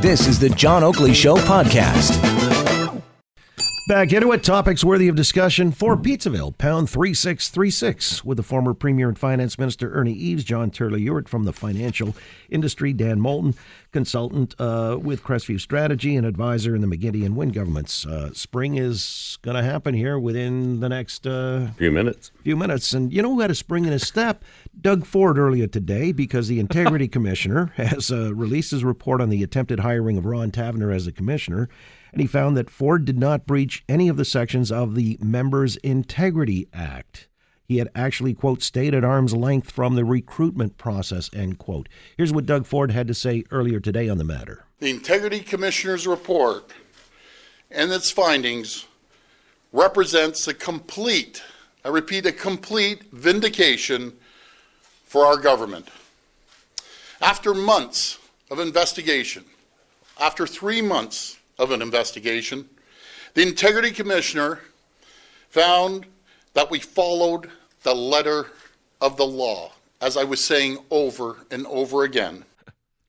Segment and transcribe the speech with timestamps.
[0.00, 2.20] This is the John Oakley Show podcast.
[3.88, 4.42] Back into it.
[4.42, 9.92] Topics worthy of discussion for Pizzaville, pound 3636, with the former Premier and Finance Minister
[9.92, 12.16] Ernie Eves, John Turley Ewart from the financial
[12.50, 13.54] industry, Dan Moulton,
[13.96, 18.04] consultant uh, with Crestview Strategy and advisor in the McGuinty and Wynne governments.
[18.04, 22.30] Uh, spring is going to happen here within the next uh, few minutes.
[22.44, 22.92] Few minutes.
[22.92, 24.44] And you know who had a spring in his step?
[24.78, 29.42] Doug Ford earlier today, because the Integrity Commissioner has uh, released his report on the
[29.42, 31.70] attempted hiring of Ron Taverner as a commissioner
[32.12, 35.76] and he found that Ford did not breach any of the sections of the Members
[35.76, 37.28] Integrity Act.
[37.66, 41.88] He had actually, quote, stayed at arm's length from the recruitment process, end quote.
[42.16, 44.64] Here's what Doug Ford had to say earlier today on the matter.
[44.78, 46.72] The Integrity Commissioner's report
[47.70, 48.86] and its findings
[49.72, 51.42] represents a complete,
[51.84, 54.12] I repeat, a complete vindication
[55.04, 55.88] for our government.
[57.20, 58.18] After months
[58.50, 59.44] of investigation,
[60.20, 62.68] after three months of an investigation,
[63.34, 64.60] the Integrity Commissioner
[65.48, 66.06] found
[66.56, 67.50] that we followed
[67.82, 68.46] the letter
[69.00, 72.44] of the law, as I was saying over and over again.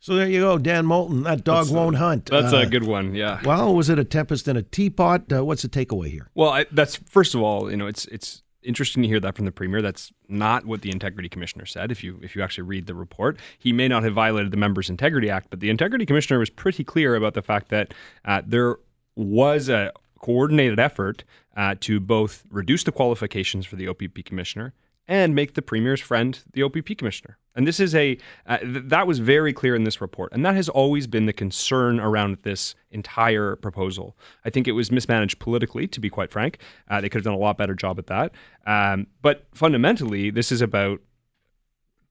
[0.00, 1.22] So there you go, Dan Moulton.
[1.22, 2.26] That dog that's won't a, hunt.
[2.26, 3.14] That's uh, a good one.
[3.14, 3.40] Yeah.
[3.44, 5.32] Well, was it a tempest in a teapot?
[5.32, 6.28] Uh, what's the takeaway here?
[6.34, 9.44] Well, I, that's first of all, you know, it's it's interesting to hear that from
[9.44, 9.80] the premier.
[9.80, 11.92] That's not what the integrity commissioner said.
[11.92, 14.90] If you if you actually read the report, he may not have violated the Members
[14.90, 18.76] Integrity Act, but the integrity commissioner was pretty clear about the fact that uh, there
[19.14, 21.24] was a coordinated effort
[21.56, 24.74] uh, to both reduce the qualifications for the OPP commissioner
[25.08, 27.38] and make the premier's friend the OPP commissioner.
[27.54, 30.54] And this is a uh, th- that was very clear in this report, and that
[30.54, 34.16] has always been the concern around this entire proposal.
[34.44, 36.58] I think it was mismanaged politically, to be quite frank.
[36.88, 38.32] Uh, they could have done a lot better job at that.
[38.66, 41.00] Um, but fundamentally, this is about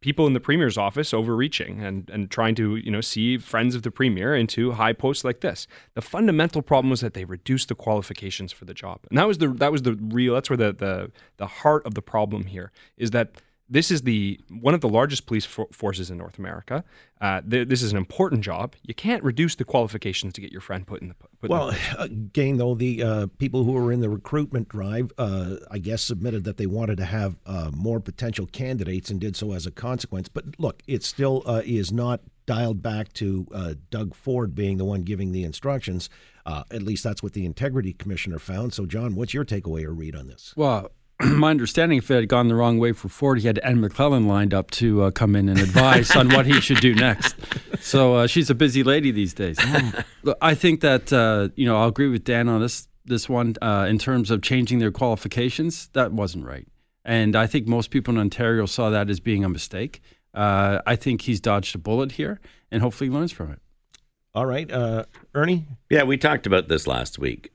[0.00, 3.82] people in the premier's office overreaching and, and trying to you know see friends of
[3.82, 5.66] the premier into high posts like this.
[5.94, 9.38] The fundamental problem was that they reduced the qualifications for the job, and that was
[9.38, 12.70] the that was the real that's where the the the heart of the problem here
[12.96, 13.32] is that
[13.68, 16.84] this is the one of the largest police for- forces in North America.
[17.20, 18.74] Uh, th- this is an important job.
[18.82, 21.14] You can't reduce the qualifications to get your friend put in the.
[21.40, 25.12] Put well, in the again, though, the uh, people who were in the recruitment drive,
[25.18, 29.36] uh, I guess, submitted that they wanted to have uh, more potential candidates and did
[29.36, 30.28] so as a consequence.
[30.28, 34.84] But look, it still uh, is not dialed back to uh, Doug Ford being the
[34.84, 36.08] one giving the instructions.
[36.46, 38.72] at least that's what the integrity commissioner found.
[38.72, 40.54] So, John, what's your takeaway or read on this?
[40.56, 40.90] Well,
[41.24, 44.26] my understanding, if it had gone the wrong way for Ford, he had Anne McLellan
[44.26, 47.34] lined up to uh, come in and advise on what he should do next.
[47.80, 49.58] So uh, she's a busy lady these days.
[50.22, 53.54] Look, I think that uh, you know I'll agree with Dan on this this one
[53.60, 55.88] uh, in terms of changing their qualifications.
[55.94, 56.68] That wasn't right,
[57.04, 60.00] and I think most people in Ontario saw that as being a mistake.
[60.34, 62.38] Uh, I think he's dodged a bullet here,
[62.70, 63.60] and hopefully learns from it.
[64.34, 65.04] All right, uh,
[65.34, 65.66] Ernie.
[65.90, 67.50] Yeah, we talked about this last week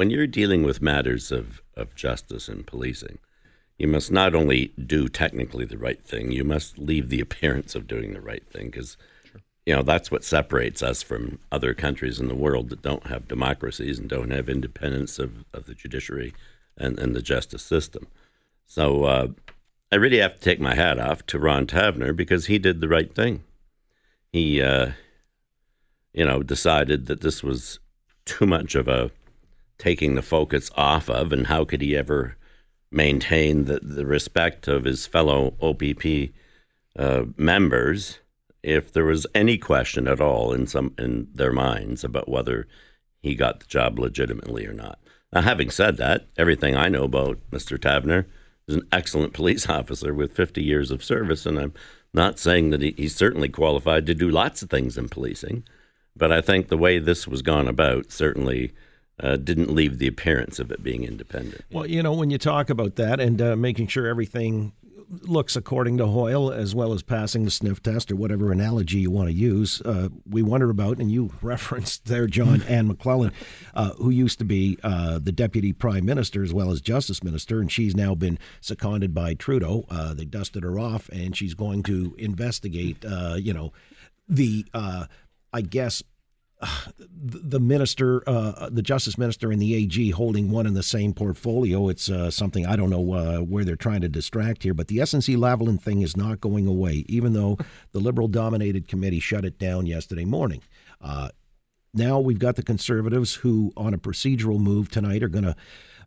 [0.00, 3.18] when you're dealing with matters of, of justice and policing,
[3.76, 7.86] you must not only do technically the right thing, you must leave the appearance of
[7.86, 8.96] doing the right thing because,
[9.30, 9.42] sure.
[9.66, 13.28] you know, that's what separates us from other countries in the world that don't have
[13.28, 16.32] democracies and don't have independence of, of the judiciary
[16.78, 18.06] and, and the justice system.
[18.64, 19.28] So uh,
[19.92, 22.88] I really have to take my hat off to Ron Taverner because he did the
[22.88, 23.44] right thing.
[24.32, 24.92] He, uh,
[26.14, 27.80] you know, decided that this was
[28.24, 29.10] too much of a
[29.80, 32.36] taking the focus off of, and how could he ever
[32.92, 36.30] maintain the, the respect of his fellow OPP
[36.96, 38.18] uh, members
[38.62, 42.68] if there was any question at all in some in their minds about whether
[43.22, 44.98] he got the job legitimately or not.
[45.32, 47.78] Now, having said that, everything I know about Mr.
[47.78, 48.26] Taverner
[48.68, 51.72] is an excellent police officer with 50 years of service, and I'm
[52.12, 55.64] not saying that he, he's certainly qualified to do lots of things in policing,
[56.14, 58.72] but I think the way this was gone about certainly
[59.22, 61.64] uh, didn't leave the appearance of it being independent.
[61.70, 64.72] Well, you know, when you talk about that and uh, making sure everything
[65.22, 69.10] looks according to Hoyle, as well as passing the sniff test or whatever analogy you
[69.10, 73.32] want to use, uh, we wonder about, and you referenced there, John Anne McLellan,
[73.74, 77.60] uh, who used to be uh, the deputy prime minister as well as justice minister,
[77.60, 79.84] and she's now been seconded by Trudeau.
[79.90, 83.04] Uh, they dusted her off, and she's going to investigate,
[83.36, 83.72] you know,
[84.28, 84.64] the,
[85.52, 86.04] I guess,
[87.12, 91.88] the minister, uh, the justice minister, and the AG holding one in the same portfolio.
[91.88, 94.98] It's uh, something I don't know uh, where they're trying to distract here, but the
[94.98, 97.58] SNC Lavalin thing is not going away, even though
[97.92, 100.62] the liberal dominated committee shut it down yesterday morning.
[101.00, 101.30] Uh,
[101.92, 105.56] now we've got the conservatives who, on a procedural move tonight, are going to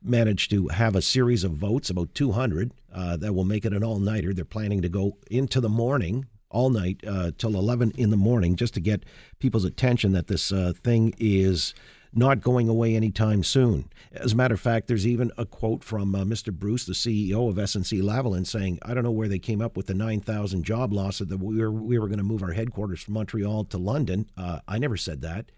[0.02, 3.84] manage to have a series of votes, about 200, uh, that will make it an
[3.84, 4.34] all nighter.
[4.34, 8.56] They're planning to go into the morning all night uh, till 11 in the morning
[8.56, 9.04] just to get
[9.40, 11.74] people's attention that this uh, thing is
[12.16, 13.90] not going away anytime soon.
[14.12, 16.54] As a matter of fact, there's even a quote from uh, Mr.
[16.54, 19.88] Bruce, the CEO of SNC Lavalin, saying, "I don't know where they came up with
[19.88, 23.16] the 9,000 job losses that we were we were going to move our headquarters from
[23.16, 24.30] Montreal to London.
[24.38, 25.52] Uh, I never said that,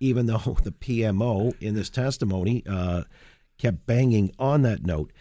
[0.00, 3.04] even though the PMO in this testimony uh,
[3.58, 5.12] kept banging on that note."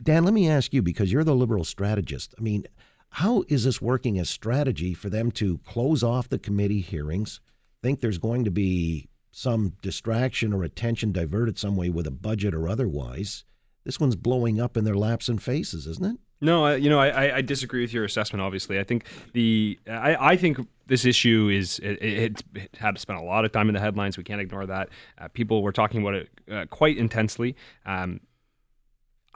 [0.00, 2.32] Dan, let me ask you because you're the liberal strategist.
[2.38, 2.66] I mean,
[3.10, 7.40] how is this working as strategy for them to close off the committee hearings?
[7.82, 12.54] Think there's going to be some distraction or attention diverted some way with a budget
[12.54, 13.44] or otherwise.
[13.84, 16.16] This one's blowing up in their laps and faces, isn't it?
[16.40, 18.42] No, you know, I, I disagree with your assessment.
[18.42, 23.00] Obviously, I think the I, I think this issue is it, it, it, had to
[23.00, 24.16] spend a lot of time in the headlines.
[24.16, 24.88] We can't ignore that.
[25.18, 27.56] Uh, people were talking about it uh, quite intensely.
[27.84, 28.20] Um,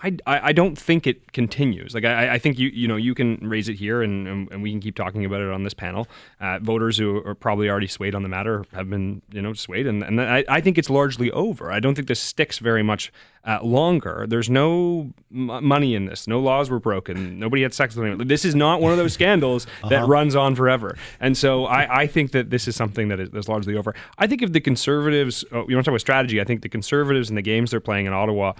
[0.02, 1.94] I, I don't think it continues.
[1.94, 4.62] Like I, I think you you know you can raise it here and, and, and
[4.62, 6.08] we can keep talking about it on this panel.
[6.40, 9.86] Uh, voters who are probably already swayed on the matter have been you know swayed,
[9.86, 11.70] and, and I, I think it's largely over.
[11.70, 13.12] I don't think this sticks very much
[13.44, 14.26] uh, longer.
[14.28, 16.28] There's no m- money in this.
[16.28, 17.38] No laws were broken.
[17.38, 18.28] Nobody had sex with anyone.
[18.28, 19.88] This is not one of those scandals uh-huh.
[19.88, 20.96] that runs on forever.
[21.20, 23.94] And so I, I think that this is something that is, largely over.
[24.18, 26.68] I think if the conservatives, oh, you want to talk about strategy, I think the
[26.68, 28.52] conservatives and the games they're playing in Ottawa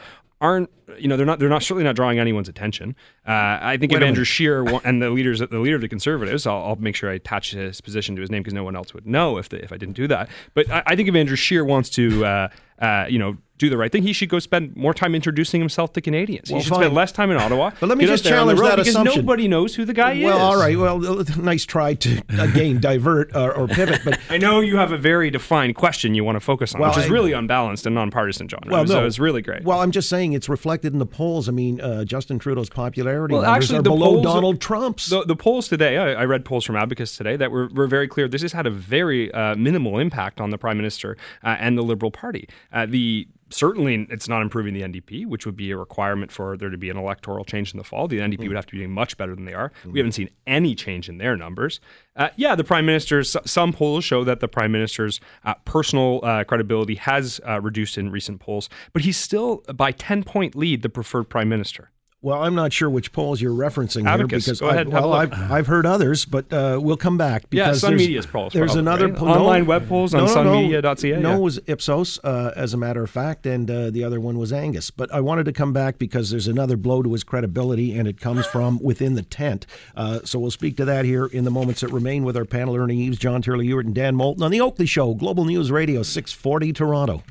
[0.43, 0.69] aren't
[0.99, 2.97] you know they're not they're not certainly not drawing anyone's attention.
[3.27, 6.47] Uh, I think Wait if Andrew Scheer and the leaders the leader of the Conservatives,
[6.47, 8.93] I'll, I'll, make sure I attach his position to his name because no one else
[8.93, 10.29] would know if the, if I didn't do that.
[10.53, 12.49] But I, I think if Andrew Scheer wants to uh,
[12.81, 15.93] uh, you know do the right thing, he should go spend more time introducing himself
[15.93, 16.51] to Canadians.
[16.51, 16.81] Well, he should fine.
[16.81, 17.71] spend less time in Ottawa.
[17.79, 19.21] But let me just challenge that because assumption.
[19.21, 20.25] nobody knows who the guy well, is.
[20.25, 20.77] Well, all right.
[20.77, 20.99] Well,
[21.39, 24.01] nice try to again divert or, or pivot.
[24.05, 26.91] But I know you have a very defined question you want to focus on, well,
[26.91, 28.63] which is I, really unbalanced and nonpartisan, John.
[28.67, 29.63] Well, so no, it's really great.
[29.63, 31.49] Well, I'm just saying it's reflected in the polls.
[31.49, 35.07] I mean, uh, Justin Trudeau's popularity well, actually, are below polls, Donald Trump's.
[35.07, 38.09] The, the polls today, I, I, read polls from Abacus today that were, were very
[38.09, 38.27] clear.
[38.27, 41.83] This has had a very uh, minimal impact on the Prime Minister uh, and the
[41.83, 42.49] Liberal Party.
[42.73, 46.71] Uh, the certainly it's not improving the NDP, which would be a requirement for there
[46.71, 48.09] to be an electoral change in the fall.
[48.09, 48.49] The NDP mm.
[48.49, 49.73] would have to be doing much better than they are.
[49.85, 49.93] Mm.
[49.93, 51.81] We haven't seen any change in their numbers.
[52.17, 56.45] Uh, yeah, the prime minister's some polls show that the prime minister's uh, personal uh,
[56.45, 60.89] credibility has uh, reduced in recent polls, but he's still by 10 point lead the
[60.89, 61.92] preferred prime minister.
[62.25, 64.47] Well, I'm not sure which polls you're referencing Abacus.
[64.47, 67.51] here because Go ahead, I, well, I've, I've heard others, but uh, we'll come back
[67.51, 68.53] because yeah, Sun there's, Media's polls.
[68.53, 69.23] There's probably, another right?
[69.23, 71.21] online web polls on no, sunmedia.ca.
[71.21, 71.37] No, yeah.
[71.37, 74.53] it was Ipsos, uh, as a matter of fact, and uh, the other one was
[74.53, 74.93] Angus.
[74.93, 78.21] But I wanted to come back because there's another blow to his credibility, and it
[78.21, 79.67] comes from within the tent.
[79.97, 82.77] Uh, so we'll speak to that here in the moments that remain with our panel,
[82.77, 86.05] Ernie Eves, John Turley Ewart, and Dan Moulton on the Oakley Show, Global News Radio,
[86.05, 87.25] 640 Toronto.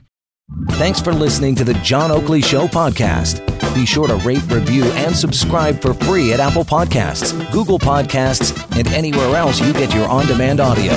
[0.72, 3.51] Thanks for listening to the John Oakley Show podcast.
[3.74, 8.88] Be sure to rate, review, and subscribe for free at Apple Podcasts, Google Podcasts, and
[8.90, 10.92] anywhere else you get your on demand audio.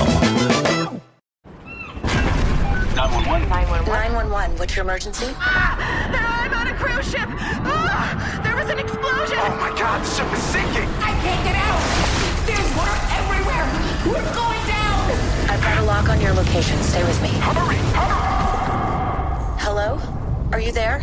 [3.24, 3.86] 911.
[3.86, 4.58] 911.
[4.58, 5.26] What's your emergency?
[5.36, 5.78] Ah,
[6.44, 7.28] I'm on a cruise ship.
[7.30, 9.38] Ah, there was an explosion.
[9.38, 10.88] Oh my god, the ship is sinking.
[10.98, 11.80] I can't get out.
[12.44, 13.66] There's water everywhere.
[14.10, 15.10] We're going down.
[15.48, 16.76] I've got a lock on your location.
[16.82, 17.28] Stay with me.
[17.28, 18.28] Hurry, hurry.
[19.60, 20.00] Hello?
[20.52, 21.02] Are you there?